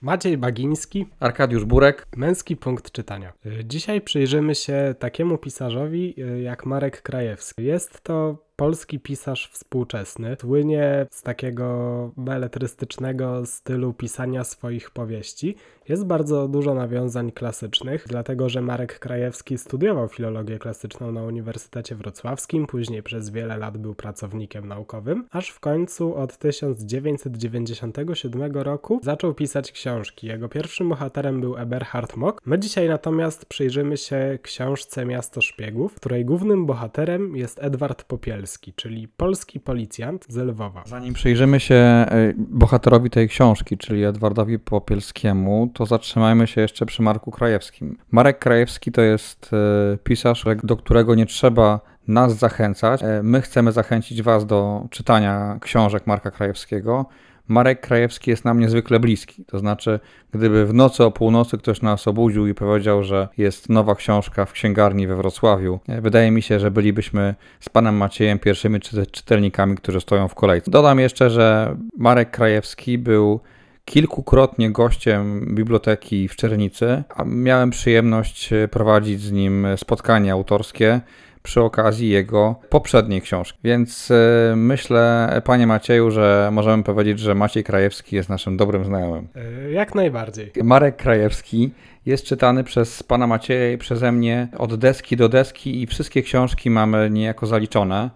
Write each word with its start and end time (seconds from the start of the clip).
Maciej 0.00 0.38
Bagiński, 0.38 1.06
Arkadiusz 1.20 1.64
Burek. 1.64 2.06
Męski 2.16 2.56
punkt 2.56 2.92
czytania. 2.92 3.32
Dzisiaj 3.64 4.00
przyjrzymy 4.00 4.54
się 4.54 4.94
takiemu 4.98 5.38
pisarzowi 5.38 6.14
y, 6.18 6.40
jak 6.40 6.66
Marek 6.66 7.02
Krajewski. 7.02 7.64
Jest 7.64 8.00
to 8.00 8.47
polski 8.58 9.00
pisarz 9.00 9.50
współczesny. 9.52 10.36
Słynie 10.40 11.06
z 11.10 11.22
takiego 11.22 12.10
beletrystycznego 12.16 13.46
stylu 13.46 13.92
pisania 13.92 14.44
swoich 14.44 14.90
powieści. 14.90 15.56
Jest 15.88 16.06
bardzo 16.06 16.48
dużo 16.48 16.74
nawiązań 16.74 17.32
klasycznych, 17.32 18.04
dlatego 18.08 18.48
że 18.48 18.60
Marek 18.60 18.98
Krajewski 18.98 19.58
studiował 19.58 20.08
filologię 20.08 20.58
klasyczną 20.58 21.12
na 21.12 21.22
Uniwersytecie 21.22 21.94
Wrocławskim, 21.94 22.66
później 22.66 23.02
przez 23.02 23.30
wiele 23.30 23.56
lat 23.56 23.78
był 23.78 23.94
pracownikiem 23.94 24.68
naukowym, 24.68 25.26
aż 25.30 25.48
w 25.48 25.60
końcu 25.60 26.14
od 26.14 26.38
1997 26.38 28.52
roku 28.52 29.00
zaczął 29.02 29.34
pisać 29.34 29.72
książki. 29.72 30.26
Jego 30.26 30.48
pierwszym 30.48 30.88
bohaterem 30.88 31.40
był 31.40 31.56
Eberhard 31.56 32.16
Mock. 32.16 32.46
My 32.46 32.58
dzisiaj 32.58 32.88
natomiast 32.88 33.46
przyjrzymy 33.46 33.96
się 33.96 34.38
książce 34.42 35.04
Miasto 35.04 35.40
Szpiegów, 35.40 35.94
której 35.94 36.24
głównym 36.24 36.66
bohaterem 36.66 37.36
jest 37.36 37.62
Edward 37.62 38.04
Popielski 38.04 38.47
czyli 38.76 39.08
polski 39.08 39.60
policjant 39.60 40.26
z 40.28 40.36
Lwowa. 40.36 40.82
Zanim 40.86 41.14
przyjrzymy 41.14 41.60
się 41.60 41.74
e, 41.74 42.06
bohaterowi 42.36 43.10
tej 43.10 43.28
książki, 43.28 43.78
czyli 43.78 44.04
Edwardowi 44.04 44.58
Popielskiemu, 44.58 45.70
to 45.74 45.86
zatrzymajmy 45.86 46.46
się 46.46 46.60
jeszcze 46.60 46.86
przy 46.86 47.02
Marku 47.02 47.30
Krajewskim. 47.30 47.98
Marek 48.10 48.38
Krajewski 48.38 48.92
to 48.92 49.02
jest 49.02 49.50
e, 49.52 49.98
pisarz, 49.98 50.44
do 50.64 50.76
którego 50.76 51.14
nie 51.14 51.26
trzeba 51.26 51.80
nas 52.08 52.36
zachęcać. 52.36 53.02
E, 53.02 53.20
my 53.22 53.40
chcemy 53.40 53.72
zachęcić 53.72 54.22
Was 54.22 54.46
do 54.46 54.86
czytania 54.90 55.58
książek 55.60 56.06
Marka 56.06 56.30
Krajewskiego. 56.30 57.06
Marek 57.48 57.80
Krajewski 57.80 58.30
jest 58.30 58.44
nam 58.44 58.60
niezwykle 58.60 59.00
bliski. 59.00 59.44
To 59.44 59.58
znaczy, 59.58 60.00
gdyby 60.32 60.66
w 60.66 60.74
nocy 60.74 61.04
o 61.04 61.10
północy 61.10 61.58
ktoś 61.58 61.82
nas 61.82 62.08
obudził 62.08 62.46
i 62.46 62.54
powiedział, 62.54 63.04
że 63.04 63.28
jest 63.38 63.68
nowa 63.68 63.94
książka 63.94 64.44
w 64.44 64.52
księgarni 64.52 65.06
we 65.06 65.16
Wrocławiu, 65.16 65.80
e, 65.88 66.00
wydaje 66.00 66.30
mi 66.30 66.42
się, 66.42 66.60
że 66.60 66.70
bylibyśmy 66.70 67.34
z 67.60 67.68
panem 67.68 67.96
Maciejem 67.96 68.38
pierwszymi 68.38 68.80
czytelnikami, 69.12 69.76
którzy 69.76 70.00
stoją 70.00 70.28
w 70.28 70.34
kolejce. 70.34 70.70
Dodam 70.70 70.98
jeszcze, 71.00 71.30
że 71.30 71.76
Marek 71.96 72.30
Krajewski 72.30 72.98
był 72.98 73.40
kilkukrotnie 73.84 74.70
gościem 74.72 75.46
biblioteki 75.54 76.28
w 76.28 76.36
Czernicy, 76.36 77.02
a 77.16 77.24
miałem 77.24 77.70
przyjemność 77.70 78.50
prowadzić 78.70 79.20
z 79.20 79.32
nim 79.32 79.66
spotkania 79.76 80.32
autorskie 80.32 81.00
przy 81.42 81.62
okazji 81.62 82.08
jego 82.08 82.56
poprzedniej 82.68 83.20
książki. 83.20 83.58
Więc 83.64 84.10
e, 84.10 84.54
myślę, 84.56 85.32
panie 85.44 85.66
Macieju, 85.66 86.10
że 86.10 86.48
możemy 86.52 86.82
powiedzieć, 86.82 87.18
że 87.18 87.34
Maciej 87.34 87.64
Krajewski 87.64 88.16
jest 88.16 88.28
naszym 88.28 88.56
dobrym 88.56 88.84
znajomym. 88.84 89.28
E, 89.34 89.70
jak 89.70 89.94
najbardziej. 89.94 90.52
Marek 90.62 90.96
Krajewski 90.96 91.70
jest 92.06 92.24
czytany 92.24 92.64
przez 92.64 93.02
pana 93.02 93.26
Macieja 93.26 93.72
i 93.72 93.78
przeze 93.78 94.12
mnie 94.12 94.48
od 94.58 94.74
deski 94.74 95.16
do 95.16 95.28
deski 95.28 95.82
i 95.82 95.86
wszystkie 95.86 96.22
książki 96.22 96.70
mamy 96.70 97.10
niejako 97.10 97.46
zaliczone. 97.46 98.10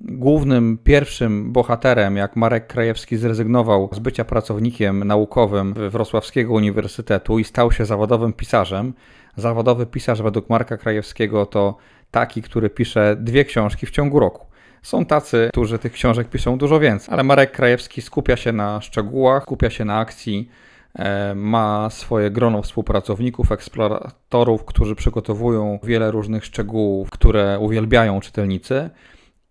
Głównym, 0.00 0.78
pierwszym 0.84 1.52
bohaterem, 1.52 2.16
jak 2.16 2.36
Marek 2.36 2.66
Krajewski 2.66 3.16
zrezygnował 3.16 3.88
z 3.92 3.98
bycia 3.98 4.24
pracownikiem 4.24 5.04
naukowym 5.04 5.74
Wrocławskiego 5.90 6.52
Uniwersytetu 6.52 7.38
i 7.38 7.44
stał 7.44 7.72
się 7.72 7.84
zawodowym 7.84 8.32
pisarzem. 8.32 8.94
Zawodowy 9.36 9.86
pisarz 9.86 10.22
według 10.22 10.50
Marka 10.50 10.76
Krajewskiego 10.76 11.46
to 11.46 11.76
taki, 12.14 12.42
który 12.42 12.70
pisze 12.70 13.16
dwie 13.20 13.44
książki 13.44 13.86
w 13.86 13.90
ciągu 13.90 14.20
roku. 14.20 14.46
Są 14.82 15.04
tacy, 15.04 15.48
którzy 15.52 15.78
tych 15.78 15.92
książek 15.92 16.28
piszą 16.28 16.58
dużo 16.58 16.80
więcej, 16.80 17.14
ale 17.14 17.22
Marek 17.22 17.52
Krajewski 17.52 18.02
skupia 18.02 18.36
się 18.36 18.52
na 18.52 18.80
szczegółach, 18.80 19.42
skupia 19.42 19.70
się 19.70 19.84
na 19.84 19.98
akcji, 19.98 20.48
e, 20.94 21.34
ma 21.34 21.90
swoje 21.90 22.30
grono 22.30 22.62
współpracowników, 22.62 23.52
eksploratorów, 23.52 24.64
którzy 24.64 24.94
przygotowują 24.94 25.78
wiele 25.82 26.10
różnych 26.10 26.44
szczegółów, 26.44 27.10
które 27.10 27.58
uwielbiają 27.58 28.20
czytelnicy. 28.20 28.90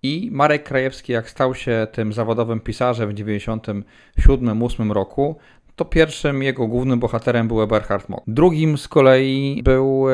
I 0.04 0.30
Marek 0.32 0.64
Krajewski, 0.64 1.14
jak 1.14 1.30
stał 1.30 1.56
się 1.56 1.88
tym 1.92 2.14
zawodowym 2.14 2.60
pisarzem 2.60 3.10
w 3.10 3.14
1997-1998 3.14 4.92
roku, 4.92 5.36
to 5.76 5.86
pierwszym 5.86 6.44
jego 6.44 6.68
głównym 6.68 7.00
bohaterem 7.00 7.48
był 7.48 7.62
Eberhard 7.62 8.10
Mock. 8.10 8.24
Drugim 8.28 8.78
z 8.78 8.88
kolei 8.88 9.62
był 9.64 10.10
e, 10.10 10.14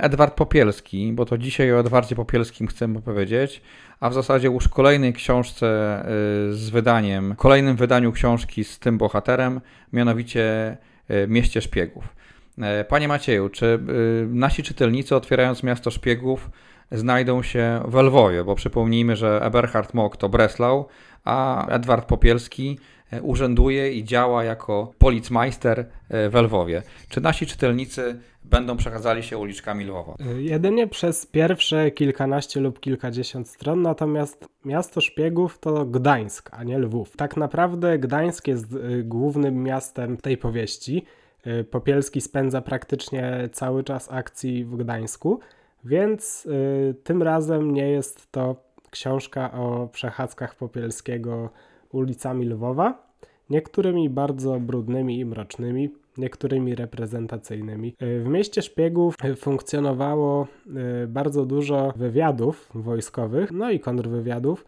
Edward 0.00 0.34
Popielski, 0.34 1.12
bo 1.12 1.24
to 1.24 1.38
dzisiaj 1.38 1.72
o 1.72 1.80
Edwardzie 1.80 2.16
Popielskim 2.16 2.66
chcemy 2.66 3.02
powiedzieć, 3.02 3.62
a 4.00 4.10
w 4.10 4.14
zasadzie 4.14 4.48
już 4.48 4.68
kolejnej 4.68 5.12
książce 5.12 5.66
e, 5.66 6.04
z 6.52 6.70
wydaniem, 6.70 7.34
kolejnym 7.36 7.76
wydaniu 7.76 8.12
książki 8.12 8.64
z 8.64 8.78
tym 8.78 8.98
bohaterem, 8.98 9.60
mianowicie 9.92 10.76
e, 11.08 11.26
Mieście 11.26 11.60
Szpiegów. 11.60 12.04
Panie 12.88 13.08
Macieju, 13.08 13.48
czy 13.48 13.78
nasi 14.28 14.62
czytelnicy 14.62 15.16
otwierając 15.16 15.62
Miasto 15.62 15.90
Szpiegów 15.90 16.50
znajdą 16.92 17.42
się 17.42 17.82
w 17.84 17.94
Lwowie, 17.94 18.44
bo 18.44 18.54
przypomnijmy, 18.54 19.16
że 19.16 19.40
Eberhard 19.42 19.94
Mock 19.94 20.16
to 20.16 20.28
Breslau, 20.28 20.86
a 21.24 21.66
Edward 21.68 22.06
Popielski 22.06 22.78
E, 22.78 22.97
urzęduje 23.22 23.92
i 23.92 24.04
działa 24.04 24.44
jako 24.44 24.92
policmeister 24.98 25.86
e, 26.08 26.30
w 26.30 26.34
Lwowie. 26.34 26.82
Czy 27.08 27.20
nasi 27.20 27.46
czytelnicy 27.46 28.20
będą 28.44 28.76
przechadzali 28.76 29.22
się 29.22 29.38
uliczkami 29.38 29.84
Lwowa? 29.84 30.14
E, 30.20 30.42
jedynie 30.42 30.86
przez 30.86 31.26
pierwsze 31.26 31.90
kilkanaście 31.90 32.60
lub 32.60 32.80
kilkadziesiąt 32.80 33.48
stron, 33.48 33.82
natomiast 33.82 34.48
miasto 34.64 35.00
szpiegów 35.00 35.58
to 35.58 35.84
Gdańsk, 35.84 36.50
a 36.52 36.64
nie 36.64 36.78
Lwów. 36.78 37.16
Tak 37.16 37.36
naprawdę 37.36 37.98
Gdańsk 37.98 38.48
jest 38.48 38.66
głównym 39.04 39.62
miastem 39.62 40.16
tej 40.16 40.36
powieści. 40.36 41.04
Popielski 41.70 42.20
spędza 42.20 42.60
praktycznie 42.60 43.48
cały 43.52 43.84
czas 43.84 44.12
akcji 44.12 44.64
w 44.64 44.76
Gdańsku, 44.76 45.40
więc 45.84 46.48
tym 47.04 47.22
razem 47.22 47.74
nie 47.74 47.90
jest 47.90 48.32
to 48.32 48.56
książka 48.90 49.52
o 49.52 49.88
przechadzkach 49.92 50.54
Popielskiego 50.54 51.50
ulicami 51.92 52.46
Lwowa, 52.46 53.08
niektórymi 53.50 54.10
bardzo 54.10 54.60
brudnymi 54.60 55.18
i 55.18 55.24
mrocznymi, 55.24 55.90
niektórymi 56.18 56.74
reprezentacyjnymi. 56.74 57.94
W 58.00 58.28
mieście 58.28 58.62
szpiegów 58.62 59.14
funkcjonowało 59.36 60.46
e, 61.02 61.06
bardzo 61.06 61.46
dużo 61.46 61.92
wywiadów 61.96 62.70
wojskowych, 62.74 63.52
no 63.52 63.70
i 63.70 63.80
kontrwywiadów. 63.80 64.64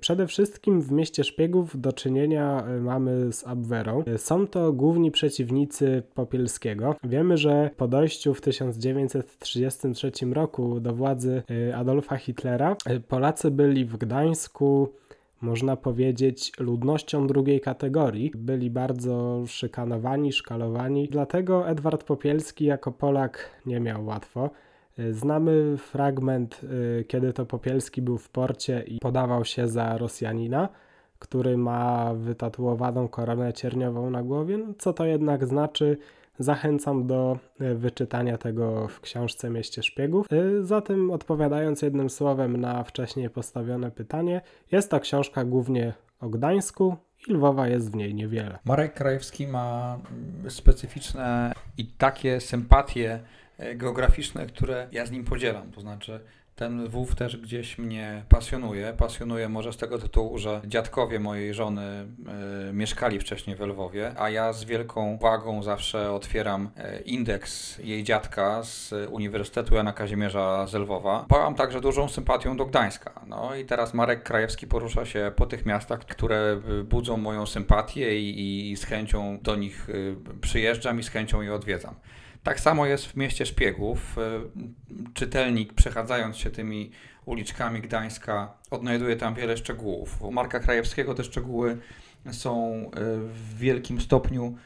Przede 0.00 0.26
wszystkim 0.26 0.80
w 0.80 0.92
mieście 0.92 1.24
szpiegów 1.24 1.80
do 1.80 1.92
czynienia 1.92 2.64
mamy 2.80 3.32
z 3.32 3.46
Abwerą. 3.46 4.04
Są 4.16 4.46
to 4.46 4.72
główni 4.72 5.10
przeciwnicy 5.10 6.02
Popielskiego. 6.14 6.94
Wiemy, 7.04 7.36
że 7.36 7.70
po 7.76 7.88
dojściu 7.88 8.34
w 8.34 8.40
1933 8.40 10.10
roku 10.32 10.80
do 10.80 10.94
władzy 10.94 11.42
Adolfa 11.74 12.16
Hitlera 12.16 12.76
Polacy 13.08 13.50
byli 13.50 13.84
w 13.84 13.96
Gdańsku, 13.96 14.92
można 15.40 15.76
powiedzieć, 15.76 16.52
ludnością 16.58 17.26
drugiej 17.26 17.60
kategorii. 17.60 18.32
Byli 18.34 18.70
bardzo 18.70 19.44
szykanowani, 19.46 20.32
szkalowani, 20.32 21.08
dlatego 21.08 21.68
Edward 21.68 22.04
Popielski 22.04 22.64
jako 22.64 22.92
Polak 22.92 23.50
nie 23.66 23.80
miał 23.80 24.06
łatwo. 24.06 24.50
Znamy 25.10 25.76
fragment, 25.76 26.60
y, 27.00 27.04
kiedy 27.04 27.32
to 27.32 27.46
Popielski 27.46 28.02
był 28.02 28.18
w 28.18 28.28
porcie 28.28 28.84
i 28.86 28.98
podawał 28.98 29.44
się 29.44 29.68
za 29.68 29.98
Rosjanina, 29.98 30.68
który 31.18 31.56
ma 31.56 32.14
wytatuowaną 32.14 33.08
koronę 33.08 33.52
cierniową 33.52 34.10
na 34.10 34.22
głowie. 34.22 34.58
No, 34.58 34.74
co 34.78 34.92
to 34.92 35.04
jednak 35.04 35.46
znaczy? 35.46 35.98
Zachęcam 36.38 37.06
do 37.06 37.38
e, 37.60 37.74
wyczytania 37.74 38.38
tego 38.38 38.88
w 38.88 39.00
książce 39.00 39.50
Mieście 39.50 39.82
Szpiegów. 39.82 40.26
E, 40.32 40.64
zatem, 40.64 41.10
odpowiadając 41.10 41.82
jednym 41.82 42.10
słowem 42.10 42.56
na 42.56 42.84
wcześniej 42.84 43.30
postawione 43.30 43.90
pytanie, 43.90 44.40
jest 44.72 44.90
to 44.90 45.00
książka 45.00 45.44
głównie 45.44 45.92
o 46.20 46.28
Gdańsku 46.28 46.96
i 47.28 47.32
Lwowa 47.32 47.68
jest 47.68 47.92
w 47.92 47.94
niej 47.94 48.14
niewiele. 48.14 48.58
Marek 48.64 48.94
Krajewski 48.94 49.46
ma 49.46 49.98
mm, 50.10 50.50
specyficzne 50.50 51.52
i 51.78 51.86
takie 51.86 52.40
sympatie 52.40 53.20
e, 53.58 53.74
geograficzne, 53.74 54.46
które 54.46 54.88
ja 54.92 55.06
z 55.06 55.10
nim 55.10 55.24
podzielam. 55.24 55.70
To 55.72 55.80
znaczy, 55.80 56.20
ten 56.58 56.84
Lwów 56.84 57.14
też 57.14 57.36
gdzieś 57.36 57.78
mnie 57.78 58.24
pasjonuje. 58.28 58.94
Pasjonuje 58.96 59.48
może 59.48 59.72
z 59.72 59.76
tego 59.76 59.98
tytułu, 59.98 60.38
że 60.38 60.60
dziadkowie 60.66 61.20
mojej 61.20 61.54
żony 61.54 62.06
y, 62.70 62.72
mieszkali 62.72 63.20
wcześniej 63.20 63.56
w 63.56 63.60
Lwowie, 63.60 64.12
a 64.16 64.30
ja 64.30 64.52
z 64.52 64.64
wielką 64.64 65.12
uwagą 65.12 65.62
zawsze 65.62 66.12
otwieram 66.12 66.70
y, 66.98 67.00
indeks 67.00 67.78
jej 67.78 68.04
dziadka 68.04 68.62
z 68.62 68.94
Uniwersytetu 69.10 69.74
Jana 69.74 69.92
Kazimierza 69.92 70.66
z 70.66 70.74
Lwowa. 70.74 71.26
Bałam 71.28 71.54
także 71.54 71.80
dużą 71.80 72.08
sympatią 72.08 72.56
do 72.56 72.66
Gdańska. 72.66 73.20
No 73.26 73.54
i 73.54 73.64
teraz 73.64 73.94
Marek 73.94 74.22
Krajewski 74.22 74.66
porusza 74.66 75.04
się 75.04 75.32
po 75.36 75.46
tych 75.46 75.66
miastach, 75.66 75.98
które 75.98 76.60
budzą 76.84 77.16
moją 77.16 77.46
sympatię 77.46 78.20
i, 78.20 78.70
i 78.70 78.76
z 78.76 78.84
chęcią 78.84 79.38
do 79.42 79.56
nich 79.56 79.86
przyjeżdżam 80.40 81.00
i 81.00 81.02
z 81.02 81.08
chęcią 81.08 81.42
je 81.42 81.54
odwiedzam. 81.54 81.94
Tak 82.48 82.60
samo 82.60 82.86
jest 82.86 83.06
w 83.06 83.16
mieście 83.16 83.46
Szpiegów. 83.46 84.18
E, 84.18 84.40
czytelnik, 85.14 85.72
przechadzając 85.72 86.36
się 86.36 86.50
tymi 86.50 86.90
uliczkami 87.24 87.80
Gdańska, 87.80 88.54
odnajduje 88.70 89.16
tam 89.16 89.34
wiele 89.34 89.56
szczegółów. 89.56 90.22
U 90.22 90.32
Marka 90.32 90.60
Krajewskiego 90.60 91.14
te 91.14 91.24
szczegóły 91.24 91.78
są 92.30 92.84
w 93.24 93.58
wielkim 93.58 94.00
stopniu 94.00 94.56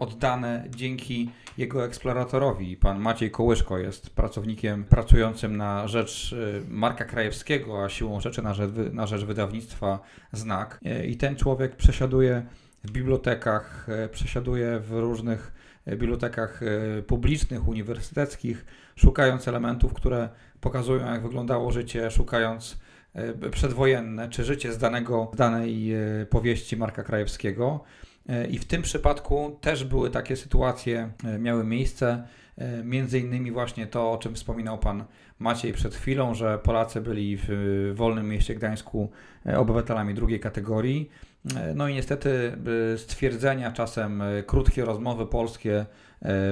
oddane 0.00 0.64
dzięki 0.70 1.30
jego 1.58 1.84
eksploratorowi. 1.84 2.76
Pan 2.76 3.00
Maciej 3.00 3.30
Kołyszko 3.30 3.78
jest 3.78 4.10
pracownikiem 4.10 4.84
pracującym 4.84 5.56
na 5.56 5.88
rzecz 5.88 6.34
Marka 6.68 7.04
Krajewskiego, 7.04 7.84
a 7.84 7.88
siłą 7.88 8.20
rzeczy 8.20 8.42
na 8.42 8.54
rzecz, 8.54 8.70
na 8.92 9.06
rzecz 9.06 9.24
wydawnictwa 9.24 9.98
Znak. 10.32 10.80
I 11.08 11.16
ten 11.16 11.36
człowiek 11.36 11.76
przesiaduje 11.76 12.46
w 12.84 12.90
bibliotekach, 12.90 13.86
przesiaduje 14.10 14.80
w 14.80 14.90
różnych 14.92 15.63
bibliotekach 15.86 16.60
publicznych, 17.06 17.68
uniwersyteckich, 17.68 18.64
szukając 18.96 19.48
elementów, 19.48 19.94
które 19.94 20.28
pokazują, 20.60 21.06
jak 21.06 21.22
wyglądało 21.22 21.72
życie, 21.72 22.10
szukając 22.10 22.78
e, 23.14 23.50
przedwojenne, 23.50 24.28
czy 24.28 24.44
życie 24.44 24.72
z, 24.72 24.78
danego, 24.78 25.30
z 25.34 25.36
danej 25.36 25.94
e, 25.94 25.98
powieści 26.26 26.76
Marka 26.76 27.02
Krajewskiego. 27.02 27.84
E, 28.28 28.46
I 28.46 28.58
w 28.58 28.64
tym 28.64 28.82
przypadku 28.82 29.58
też 29.60 29.84
były 29.84 30.10
takie 30.10 30.36
sytuacje, 30.36 31.10
miały 31.38 31.64
miejsce. 31.64 32.26
Między 32.84 33.18
innymi 33.18 33.52
właśnie 33.52 33.86
to, 33.86 34.12
o 34.12 34.18
czym 34.18 34.34
wspominał 34.34 34.78
pan 34.78 35.04
Maciej 35.38 35.72
przed 35.72 35.94
chwilą, 35.94 36.34
że 36.34 36.58
Polacy 36.58 37.00
byli 37.00 37.38
w 37.42 37.92
wolnym 37.94 38.28
mieście 38.28 38.54
Gdańsku 38.54 39.10
obywatelami 39.56 40.14
drugiej 40.14 40.40
kategorii. 40.40 41.10
No 41.74 41.88
i 41.88 41.94
niestety 41.94 42.52
stwierdzenia, 42.96 43.72
czasem 43.72 44.22
krótkie 44.46 44.84
rozmowy 44.84 45.26
polskie 45.26 45.86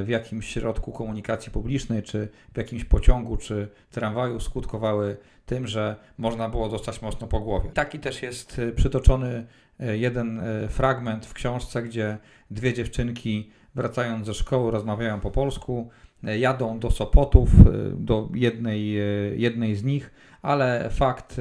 w 0.03 0.09
jakimś 0.09 0.49
środku 0.49 0.93
komunikacji 0.93 1.53
publicznej, 1.53 2.03
czy 2.03 2.29
w 2.55 2.59
jakimś 2.59 2.85
pociągu, 2.85 3.37
czy 3.37 3.69
tramwaju 3.91 4.41
skutkowały 4.41 5.17
tym, 5.47 5.67
że 5.67 5.97
można 6.19 6.49
było 6.49 6.69
dostać 6.69 7.03
mocno 7.03 7.27
po 7.27 7.41
głowie. 7.41 7.71
Taki 7.75 7.99
też 7.99 8.23
jest 8.23 8.59
e, 8.59 8.73
przytoczony 8.73 9.47
e, 9.81 9.97
jeden 9.97 10.41
e, 10.41 10.69
fragment 10.69 11.27
w 11.27 11.33
książce, 11.33 11.83
gdzie 11.83 12.19
dwie 12.51 12.75
dziewczynki 12.75 13.51
wracając 13.75 14.27
ze 14.27 14.35
szkoły 14.35 14.71
rozmawiają 14.71 15.21
po 15.21 15.31
polsku, 15.31 15.91
jadą 16.23 16.79
do 16.79 16.91
Sopotów, 16.91 17.51
do 17.95 18.29
jednej, 18.35 18.93
jednej 19.41 19.77
z 19.77 19.85
nich, 19.85 20.11
ale 20.43 20.91
fakt 20.91 21.37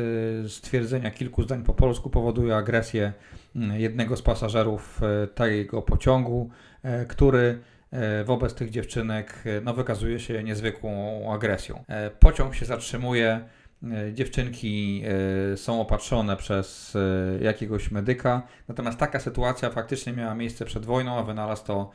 stwierdzenia 0.47 1.11
kilku 1.11 1.43
zdań 1.43 1.63
po 1.63 1.73
polsku 1.73 2.09
powoduje 2.09 2.55
agresję 2.55 3.13
jednego 3.73 4.17
z 4.17 4.21
pasażerów 4.21 5.01
tego 5.35 5.81
pociągu, 5.81 6.49
który 7.07 7.59
E, 7.91 8.23
wobec 8.23 8.53
tych 8.53 8.69
dziewczynek 8.69 9.43
e, 9.45 9.61
no, 9.61 9.73
wykazuje 9.73 10.19
się 10.19 10.43
niezwykłą 10.43 11.33
agresją. 11.33 11.83
E, 11.87 12.09
pociąg 12.09 12.55
się 12.55 12.65
zatrzymuje, 12.65 13.41
dziewczynki 14.13 15.03
są 15.55 15.81
opatrzone 15.81 16.37
przez 16.37 16.97
jakiegoś 17.41 17.91
medyka, 17.91 18.41
natomiast 18.67 18.97
taka 18.97 19.19
sytuacja 19.19 19.69
faktycznie 19.69 20.13
miała 20.13 20.35
miejsce 20.35 20.65
przed 20.65 20.85
wojną, 20.85 21.17
a 21.17 21.23
wynalazł 21.23 21.65
to 21.65 21.91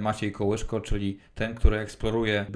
Maciej 0.00 0.32
Kołyszko, 0.32 0.80
czyli 0.80 1.18
ten, 1.34 1.54
który 1.54 1.78
eksploruje 1.78 2.46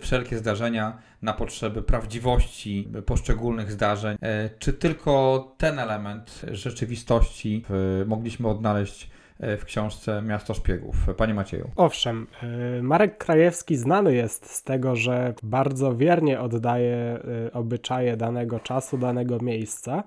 wszelkie 0.00 0.38
zdarzenia 0.38 0.98
na 1.22 1.32
potrzeby 1.32 1.82
prawdziwości 1.82 2.88
poszczególnych 3.06 3.72
zdarzeń. 3.72 4.18
Czy 4.58 4.72
tylko 4.72 5.54
ten 5.58 5.78
element 5.78 6.42
rzeczywistości 6.52 7.64
mogliśmy 8.06 8.48
odnaleźć 8.48 9.10
E, 9.10 9.23
w 9.40 9.64
książce 9.64 10.22
Miasto 10.22 10.54
Szpiegów. 10.54 10.96
Panie 11.16 11.34
Macieju. 11.34 11.70
Owszem, 11.76 12.26
e, 12.42 12.82
Marek 12.82 13.18
Krajewski 13.18 13.76
znany 13.76 14.14
jest 14.14 14.50
z 14.50 14.62
tego, 14.62 14.96
że 14.96 15.34
bardzo 15.42 15.96
wiernie 15.96 16.40
oddaje 16.40 16.96
e, 17.46 17.52
obyczaje 17.52 18.16
danego 18.16 18.60
czasu, 18.60 18.98
danego 18.98 19.38
miejsca. 19.38 20.04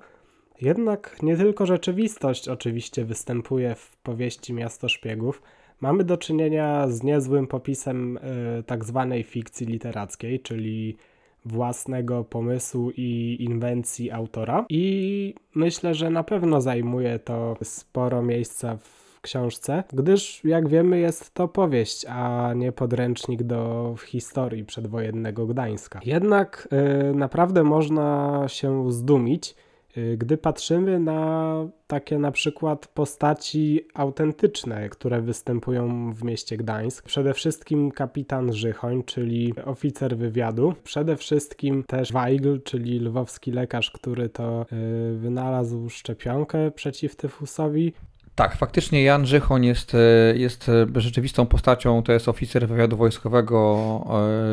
Jednak 0.61 1.17
nie 1.23 1.37
tylko 1.37 1.65
rzeczywistość 1.65 2.49
oczywiście 2.49 3.05
występuje 3.05 3.75
w 3.75 3.97
powieści 3.97 4.53
Miasto 4.53 4.89
Szpiegów. 4.89 5.41
Mamy 5.81 6.03
do 6.03 6.17
czynienia 6.17 6.87
z 6.87 7.03
niezłym 7.03 7.47
popisem 7.47 8.19
tak 8.65 8.85
zwanej 8.85 9.23
fikcji 9.23 9.67
literackiej, 9.67 10.39
czyli 10.39 10.97
własnego 11.45 12.23
pomysłu 12.23 12.91
i 12.97 13.37
inwencji 13.39 14.11
autora. 14.11 14.65
I 14.69 15.35
myślę, 15.55 15.93
że 15.93 16.09
na 16.09 16.23
pewno 16.23 16.61
zajmuje 16.61 17.19
to 17.19 17.57
sporo 17.63 18.21
miejsca 18.21 18.77
w 18.77 19.06
książce, 19.21 19.83
gdyż 19.93 20.41
jak 20.43 20.69
wiemy 20.69 20.99
jest 20.99 21.33
to 21.33 21.47
powieść, 21.47 22.05
a 22.09 22.53
nie 22.55 22.71
podręcznik 22.71 23.43
do 23.43 23.95
historii 24.05 24.65
przedwojennego 24.65 25.47
Gdańska. 25.47 25.99
Jednak 26.05 26.67
y, 27.11 27.15
naprawdę 27.15 27.63
można 27.63 28.43
się 28.47 28.91
zdumić, 28.91 29.55
y, 29.97 30.17
gdy 30.17 30.37
patrzymy 30.37 30.99
na 30.99 31.53
takie 31.87 32.19
na 32.19 32.31
przykład 32.31 32.87
postaci 32.87 33.87
autentyczne, 33.93 34.89
które 34.89 35.21
występują 35.21 36.13
w 36.13 36.23
mieście 36.23 36.57
Gdańsk. 36.57 37.05
Przede 37.05 37.33
wszystkim 37.33 37.91
kapitan 37.91 38.53
Żychoń, 38.53 39.03
czyli 39.03 39.53
oficer 39.65 40.17
wywiadu. 40.17 40.73
Przede 40.83 41.17
wszystkim 41.17 41.83
też 41.83 42.13
Weigl, 42.13 42.59
czyli 42.63 42.99
lwowski 42.99 43.51
lekarz, 43.51 43.91
który 43.91 44.29
to 44.29 44.65
y, 45.13 45.17
wynalazł 45.17 45.89
szczepionkę 45.89 46.71
przeciw 46.71 47.15
tyfusowi. 47.15 47.93
Tak, 48.37 48.55
faktycznie 48.55 49.03
Jan 49.03 49.25
Żychoń 49.25 49.65
jest, 49.65 49.95
e, 49.95 49.97
jest 50.35 50.69
e, 50.69 51.01
rzeczywistą 51.01 51.45
postacią, 51.45 52.03
to 52.03 52.11
jest 52.11 52.29
oficer 52.29 52.67
wywiadu 52.67 52.97
wojskowego 52.97 53.77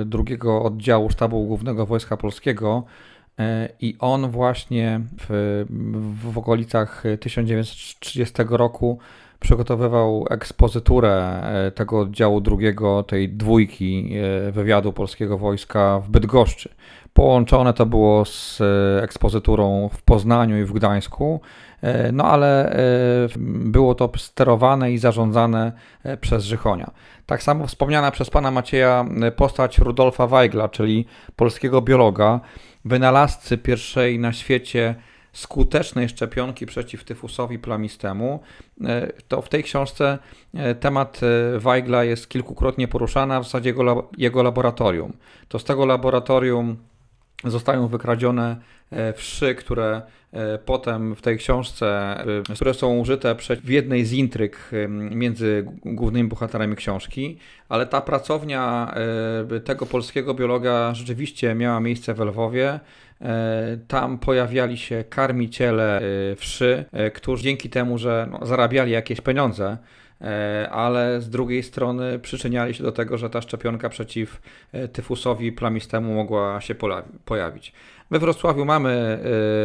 e, 0.03 0.05
drugiego 0.05 0.63
oddziału 0.63 1.11
Sztabu 1.11 1.47
Głównego 1.47 1.87
Wojska 1.87 2.17
Polskiego 2.17 2.85
i 3.81 3.97
on 3.99 4.31
właśnie 4.31 5.01
w, 5.21 5.65
w 6.33 6.39
okolicach 6.39 7.03
1930 7.21 8.35
roku 8.51 8.99
przygotowywał 9.41 10.27
ekspozyturę 10.31 11.43
tego 11.75 12.01
oddziału 12.01 12.41
drugiego, 12.41 13.03
tej 13.03 13.29
dwójki 13.29 14.15
wywiadu 14.53 14.93
polskiego 14.93 15.39
wojska 15.39 16.01
w 16.01 16.11
Bydgoszczy. 16.11 16.69
Połączone 17.13 17.73
to 17.73 17.87
było 17.87 18.25
z 18.25 18.61
ekspozyturą 19.03 19.89
w 19.93 20.03
Poznaniu 20.03 20.61
i 20.61 20.65
w 20.65 20.73
Gdańsku. 20.73 21.41
E, 21.85 22.13
no 22.13 22.25
ale 22.25 22.73
e, 22.73 22.79
było 23.39 23.95
to 23.95 24.13
sterowane 24.17 24.93
i 24.93 24.99
zarządzane 24.99 25.73
e, 26.03 26.17
przez 26.17 26.45
Żychonia. 26.45 26.91
Tak 27.27 27.43
samo 27.43 27.67
wspomniana 27.67 28.11
przez 28.11 28.31
pana 28.31 28.51
Macieja 28.51 29.05
postać 29.37 29.79
Rudolfa 29.79 30.27
Weigla, 30.27 30.69
czyli 30.69 31.07
polskiego 31.37 31.83
biologa, 31.83 32.41
wynalazcy 32.85 33.59
pierwszej 33.59 34.19
na 34.19 34.33
świecie 34.33 34.95
skutecznej 35.33 36.09
szczepionki 36.09 36.67
przeciw 36.67 37.05
tyfusowi 37.05 37.59
plamistemu, 37.59 38.41
to 39.29 39.43
w 39.43 39.49
tej 39.49 39.63
książce 39.63 40.19
temat 40.81 41.21
Weigla 41.59 42.05
jest 42.05 42.29
kilkukrotnie 42.29 42.89
poruszany, 42.89 43.35
a 43.35 43.41
w 43.41 43.45
zasadzie 43.45 43.71
jego, 43.71 44.09
jego 44.19 44.43
laboratorium. 44.43 45.13
To 45.49 45.59
z 45.59 45.65
tego 45.65 45.87
laboratorium 45.87 46.77
zostają 47.51 47.89
wykradzione 47.89 48.57
wszy, 49.15 49.55
które 49.55 50.03
E, 50.35 50.59
potem 50.59 51.15
w 51.15 51.23
tej 51.23 51.39
książce, 51.39 51.87
e, 52.51 52.55
które 52.55 52.75
są 52.75 52.99
użyte 52.99 53.37
w 53.65 53.69
jednej 53.69 54.05
z 54.05 54.13
intryg 54.13 54.71
e, 54.73 54.89
między 54.89 55.67
głównymi 55.85 56.29
bohaterami 56.29 56.77
książki, 56.77 57.39
ale 57.69 57.87
ta 57.87 58.01
pracownia 58.01 58.95
tego 59.65 59.87
polskiego 59.87 60.35
biologa 60.35 60.95
rzeczywiście 60.95 61.55
miała 61.55 61.81
miejsce 61.81 62.15
w 62.15 62.21
Lwowie. 62.21 62.81
Tam 63.89 64.19
pojawiali 64.19 64.79
się 64.79 65.05
karmiciele 65.09 66.01
wszy, 66.37 66.85
którzy 67.15 67.43
dzięki 67.43 67.71
temu, 67.71 67.99
że 67.99 68.29
no, 68.31 68.47
zarabiali 68.47 68.93
jakieś 68.93 69.21
pieniądze, 69.21 69.77
ale 70.71 71.21
z 71.21 71.31
drugiej 71.31 71.63
strony 71.63 72.19
przyczyniali 72.19 72.75
się 72.75 72.83
do 72.83 72.93
tego, 72.93 73.19
że 73.19 73.31
ta 73.31 73.43
szczepionka 73.43 73.89
przeciw 73.89 74.43
tyfusowi 74.93 75.53
plamistemu 75.53 76.15
mogła 76.15 76.61
się 76.61 76.75
pojawić. 77.25 77.73
My 78.11 78.19
w 78.19 78.21
Wrocławiu 78.21 78.65
mamy 78.65 79.19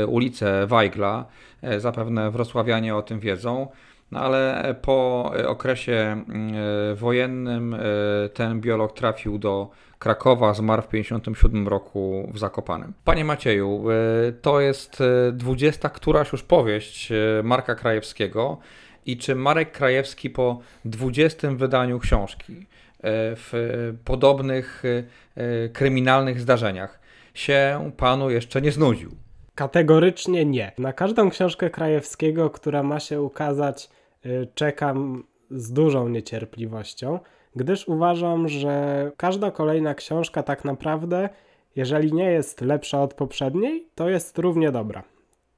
y, 0.04 0.08
ulicę 0.08 0.68
Weigla, 0.68 1.25
y, 1.63 1.80
zapewne 1.80 2.32
wrocławianie 2.32 2.96
o 2.96 3.01
tym 3.01 3.20
wiedzą. 3.20 3.68
No 4.12 4.20
ale 4.20 4.75
po 4.82 5.32
okresie 5.48 6.24
wojennym 6.96 7.75
ten 8.34 8.62
biolog 8.62 8.94
trafił 8.94 9.38
do 9.38 9.70
Krakowa, 10.00 10.54
zmarł 10.54 10.82
w 10.82 10.88
1957 10.88 11.68
roku 11.68 12.30
w 12.34 12.39
Zakopanem. 12.39 12.94
Panie 13.06 13.25
Macieju, 13.25 13.84
to 14.42 14.60
jest 14.60 15.04
dwudziesta 15.32 15.89
któraś 15.89 16.32
już 16.32 16.44
powieść 16.44 17.10
Marka 17.44 17.75
Krajewskiego 17.75 18.58
i 19.12 19.18
czy 19.18 19.36
Marek 19.36 19.72
Krajewski 19.72 20.30
po 20.30 20.60
dwudziestym 20.86 21.58
wydaniu 21.58 22.00
książki 22.00 22.66
w 23.36 23.94
podobnych 24.06 24.84
kryminalnych 25.74 26.39
zdarzeniach 26.39 27.00
się 27.34 27.92
panu 27.98 28.30
jeszcze 28.30 28.62
nie 28.62 28.72
znudził? 28.72 29.12
Kategorycznie 29.56 30.46
nie. 30.46 30.72
Na 30.78 30.94
każdą 30.94 31.30
książkę 31.30 31.70
Krajewskiego, 31.70 32.50
która 32.50 32.84
ma 32.84 33.00
się 33.00 33.22
ukazać, 33.22 33.89
czekam 34.56 35.24
z 35.51 35.74
dużą 35.74 36.10
niecierpliwością, 36.10 37.20
gdyż 37.56 37.88
uważam, 37.88 38.50
że 38.50 39.12
każda 39.18 39.51
kolejna 39.51 39.94
książka 39.96 40.44
tak 40.44 40.66
naprawdę, 40.66 41.30
jeżeli 41.75 42.13
nie 42.13 42.32
jest 42.32 42.62
lepsza 42.62 43.04
od 43.04 43.13
poprzedniej, 43.13 43.88
to 43.96 44.10
jest 44.10 44.38
równie 44.38 44.72
dobra. 44.72 45.04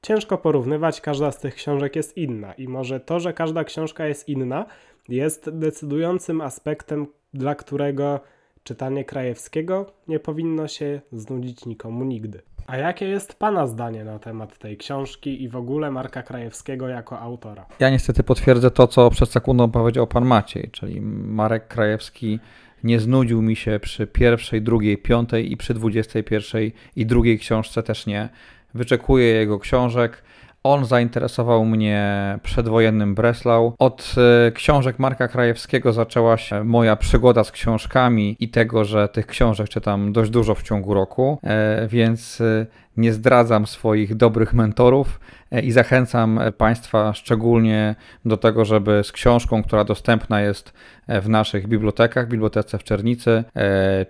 Ciężko 0.02 0.38
porównywać, 0.38 1.00
każda 1.00 1.32
z 1.32 1.38
tych 1.38 1.54
książek 1.54 1.96
jest 1.96 2.16
inna 2.16 2.52
i 2.52 2.68
może 2.68 3.00
to, 3.00 3.20
że 3.20 3.32
każda 3.32 3.64
książka 3.64 4.06
jest 4.06 4.28
inna, 4.28 4.66
jest 5.08 5.50
decydującym 5.50 6.40
aspektem, 6.40 7.06
dla 7.34 7.54
którego 7.54 8.20
czytanie 8.62 9.04
Krajewskiego 9.04 9.92
nie 10.08 10.20
powinno 10.20 10.68
się 10.68 11.00
znudzić 11.12 11.66
nikomu 11.66 12.04
nigdy. 12.04 12.42
A 12.66 12.76
jakie 12.76 13.08
jest 13.08 13.34
Pana 13.34 13.66
zdanie 13.66 14.04
na 14.04 14.18
temat 14.18 14.58
tej 14.58 14.76
książki 14.76 15.42
i 15.42 15.48
w 15.48 15.56
ogóle 15.56 15.90
Marka 15.90 16.22
Krajewskiego 16.22 16.88
jako 16.88 17.20
autora? 17.20 17.66
Ja 17.80 17.90
niestety 17.90 18.22
potwierdzę 18.22 18.70
to, 18.70 18.86
co 18.86 19.10
przed 19.10 19.30
sekundą 19.30 19.70
powiedział 19.70 20.06
pan 20.06 20.24
Maciej, 20.24 20.70
czyli 20.72 21.00
Marek 21.00 21.68
Krajewski 21.68 22.38
nie 22.84 23.00
znudził 23.00 23.42
mi 23.42 23.56
się 23.56 23.80
przy 23.82 24.06
pierwszej, 24.06 24.62
drugiej, 24.62 24.98
piątej 24.98 25.52
i 25.52 25.56
przy 25.56 25.74
dwudziestej 25.74 26.24
pierwszej 26.24 26.72
i 26.96 27.06
drugiej 27.06 27.38
książce 27.38 27.82
też 27.82 28.06
nie. 28.06 28.28
Wyczekuję 28.74 29.26
jego 29.26 29.58
książek. 29.58 30.22
On 30.64 30.84
zainteresował 30.84 31.64
mnie 31.64 32.38
przedwojennym 32.42 33.14
Breslau. 33.14 33.74
Od 33.78 34.14
e, 34.46 34.52
książek 34.52 34.98
Marka 34.98 35.28
Krajewskiego 35.28 35.92
zaczęła 35.92 36.36
się 36.36 36.64
moja 36.64 36.96
przygoda 36.96 37.44
z 37.44 37.52
książkami 37.52 38.36
i 38.40 38.48
tego, 38.48 38.84
że 38.84 39.08
tych 39.08 39.26
książek 39.26 39.68
czytam 39.68 40.12
dość 40.12 40.30
dużo 40.30 40.54
w 40.54 40.62
ciągu 40.62 40.94
roku, 40.94 41.38
e, 41.42 41.88
więc 41.88 42.40
e, 42.40 42.66
nie 42.96 43.12
zdradzam 43.12 43.66
swoich 43.66 44.14
dobrych 44.14 44.54
mentorów 44.54 45.20
i 45.62 45.72
zachęcam 45.72 46.40
Państwa 46.58 47.12
szczególnie 47.14 47.94
do 48.24 48.36
tego, 48.36 48.64
żeby 48.64 49.04
z 49.04 49.12
książką, 49.12 49.62
która 49.62 49.84
dostępna 49.84 50.40
jest 50.40 50.72
w 51.08 51.28
naszych 51.28 51.68
bibliotekach, 51.68 52.28
bibliotece 52.28 52.78
w 52.78 52.84
Czernicy, 52.84 53.44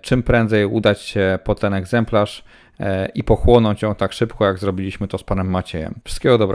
czym 0.01 0.23
prędzej 0.23 0.65
udać 0.65 1.01
się 1.01 1.39
po 1.43 1.55
ten 1.55 1.73
egzemplarz 1.73 2.43
i 3.15 3.23
pochłonąć 3.23 3.81
ją 3.81 3.95
tak 3.95 4.13
szybko, 4.13 4.45
jak 4.45 4.59
zrobiliśmy 4.59 5.07
to 5.07 5.17
z 5.17 5.23
panem 5.23 5.49
Maciejem. 5.49 5.93
Wszystkiego 6.03 6.37
dobrego. 6.37 6.51